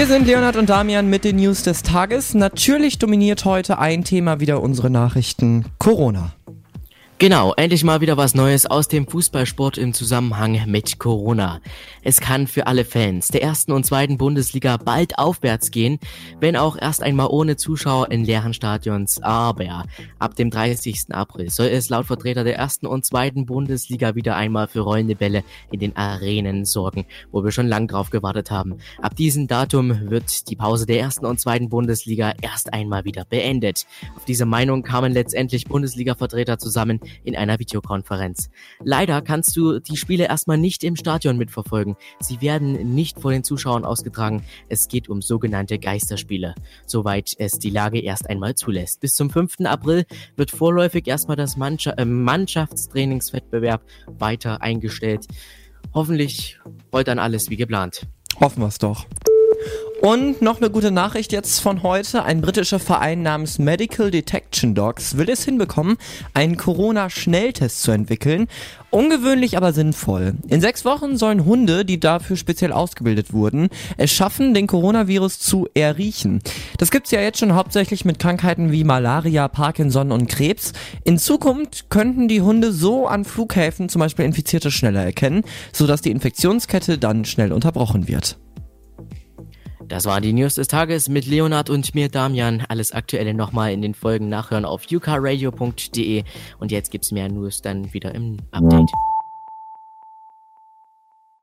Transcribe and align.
Hier 0.00 0.06
sind 0.06 0.26
Leonard 0.26 0.56
und 0.56 0.70
Damian 0.70 1.10
mit 1.10 1.24
den 1.24 1.36
News 1.36 1.62
des 1.62 1.82
Tages. 1.82 2.32
Natürlich 2.32 2.98
dominiert 2.98 3.44
heute 3.44 3.78
ein 3.78 4.02
Thema 4.02 4.40
wieder 4.40 4.62
unsere 4.62 4.88
Nachrichten. 4.88 5.66
Corona. 5.78 6.32
Genau, 7.20 7.52
endlich 7.58 7.84
mal 7.84 8.00
wieder 8.00 8.16
was 8.16 8.34
Neues 8.34 8.64
aus 8.64 8.88
dem 8.88 9.06
Fußballsport 9.06 9.76
im 9.76 9.92
Zusammenhang 9.92 10.62
mit 10.66 10.98
Corona. 10.98 11.60
Es 12.02 12.18
kann 12.18 12.46
für 12.46 12.66
alle 12.66 12.86
Fans 12.86 13.28
der 13.28 13.42
ersten 13.42 13.72
und 13.72 13.84
zweiten 13.84 14.16
Bundesliga 14.16 14.78
bald 14.78 15.18
aufwärts 15.18 15.70
gehen, 15.70 15.98
wenn 16.40 16.56
auch 16.56 16.78
erst 16.80 17.02
einmal 17.02 17.26
ohne 17.26 17.58
Zuschauer 17.58 18.10
in 18.10 18.24
leeren 18.24 18.54
Stadions. 18.54 19.22
Aber 19.22 19.84
ab 20.18 20.34
dem 20.34 20.48
30. 20.48 21.08
April 21.10 21.50
soll 21.50 21.66
es 21.66 21.90
laut 21.90 22.06
Vertreter 22.06 22.42
der 22.42 22.56
ersten 22.56 22.86
und 22.86 23.04
zweiten 23.04 23.44
Bundesliga 23.44 24.14
wieder 24.14 24.36
einmal 24.36 24.66
für 24.66 24.80
rollende 24.80 25.14
Bälle 25.14 25.44
in 25.70 25.78
den 25.78 25.96
Arenen 25.98 26.64
sorgen, 26.64 27.04
wo 27.32 27.44
wir 27.44 27.50
schon 27.50 27.68
lang 27.68 27.86
drauf 27.86 28.08
gewartet 28.08 28.50
haben. 28.50 28.78
Ab 29.02 29.14
diesem 29.14 29.46
Datum 29.46 30.08
wird 30.08 30.48
die 30.48 30.56
Pause 30.56 30.86
der 30.86 31.00
ersten 31.00 31.26
und 31.26 31.38
zweiten 31.38 31.68
Bundesliga 31.68 32.32
erst 32.40 32.72
einmal 32.72 33.04
wieder 33.04 33.26
beendet. 33.26 33.84
Auf 34.16 34.24
diese 34.24 34.46
Meinung 34.46 34.82
kamen 34.84 35.12
letztendlich 35.12 35.66
Bundesliga-Vertreter 35.66 36.58
zusammen, 36.58 36.98
in 37.24 37.36
einer 37.36 37.58
Videokonferenz. 37.58 38.50
Leider 38.82 39.22
kannst 39.22 39.56
du 39.56 39.78
die 39.78 39.96
Spiele 39.96 40.26
erstmal 40.26 40.58
nicht 40.58 40.84
im 40.84 40.96
Stadion 40.96 41.36
mitverfolgen. 41.36 41.96
Sie 42.20 42.40
werden 42.40 42.94
nicht 42.94 43.20
vor 43.20 43.30
den 43.30 43.44
Zuschauern 43.44 43.84
ausgetragen. 43.84 44.44
Es 44.68 44.88
geht 44.88 45.08
um 45.08 45.22
sogenannte 45.22 45.78
Geisterspiele, 45.78 46.54
soweit 46.86 47.34
es 47.38 47.58
die 47.58 47.70
Lage 47.70 48.00
erst 48.00 48.28
einmal 48.28 48.54
zulässt. 48.54 49.00
Bis 49.00 49.14
zum 49.14 49.30
5. 49.30 49.60
April 49.60 50.06
wird 50.36 50.50
vorläufig 50.50 51.06
erstmal 51.06 51.36
das 51.36 51.56
Mannschaft 51.56 51.98
äh, 51.98 52.04
Mannschaftstrainingswettbewerb 52.04 53.82
weiter 54.06 54.62
eingestellt. 54.62 55.26
Hoffentlich 55.94 56.58
rollt 56.92 57.08
dann 57.08 57.18
alles 57.18 57.50
wie 57.50 57.56
geplant. 57.56 58.06
Hoffen 58.40 58.62
wir 58.62 58.68
es 58.68 58.78
doch. 58.78 59.06
Und 60.00 60.40
noch 60.40 60.62
eine 60.62 60.70
gute 60.70 60.90
Nachricht 60.90 61.30
jetzt 61.30 61.60
von 61.60 61.82
heute. 61.82 62.22
Ein 62.24 62.40
britischer 62.40 62.78
Verein 62.78 63.22
namens 63.22 63.58
Medical 63.58 64.10
Detection 64.10 64.74
Dogs 64.74 65.18
will 65.18 65.28
es 65.28 65.44
hinbekommen, 65.44 65.98
einen 66.32 66.56
Corona-Schnelltest 66.56 67.82
zu 67.82 67.90
entwickeln. 67.90 68.46
Ungewöhnlich, 68.88 69.58
aber 69.58 69.74
sinnvoll. 69.74 70.36
In 70.48 70.62
sechs 70.62 70.86
Wochen 70.86 71.18
sollen 71.18 71.44
Hunde, 71.44 71.84
die 71.84 72.00
dafür 72.00 72.38
speziell 72.38 72.72
ausgebildet 72.72 73.34
wurden, 73.34 73.68
es 73.98 74.10
schaffen, 74.10 74.54
den 74.54 74.66
Coronavirus 74.66 75.38
zu 75.38 75.68
erriechen. 75.74 76.40
Das 76.78 76.90
gibt's 76.90 77.10
ja 77.10 77.20
jetzt 77.20 77.38
schon 77.38 77.54
hauptsächlich 77.54 78.06
mit 78.06 78.18
Krankheiten 78.18 78.72
wie 78.72 78.84
Malaria, 78.84 79.48
Parkinson 79.48 80.12
und 80.12 80.28
Krebs. 80.28 80.72
In 81.04 81.18
Zukunft 81.18 81.90
könnten 81.90 82.26
die 82.26 82.40
Hunde 82.40 82.72
so 82.72 83.06
an 83.06 83.26
Flughäfen 83.26 83.90
zum 83.90 84.00
Beispiel 84.00 84.24
Infizierte 84.24 84.70
schneller 84.70 85.04
erkennen, 85.04 85.42
sodass 85.74 86.00
die 86.00 86.10
Infektionskette 86.10 86.96
dann 86.96 87.26
schnell 87.26 87.52
unterbrochen 87.52 88.08
wird. 88.08 88.38
Das 89.90 90.04
waren 90.04 90.22
die 90.22 90.32
News 90.32 90.54
des 90.54 90.68
Tages 90.68 91.08
mit 91.08 91.26
Leonard 91.26 91.68
und 91.68 91.96
mir 91.96 92.08
Damian. 92.08 92.62
Alles 92.68 92.92
Aktuelle 92.92 93.34
nochmal 93.34 93.72
in 93.72 93.82
den 93.82 93.94
Folgen 93.94 94.28
nachhören 94.28 94.64
auf 94.64 94.84
ukaradio.de. 94.88 96.22
Und 96.60 96.70
jetzt 96.70 96.92
gibt's 96.92 97.10
mehr 97.10 97.28
News 97.28 97.60
dann 97.60 97.92
wieder 97.92 98.14
im 98.14 98.36
Update. 98.52 98.88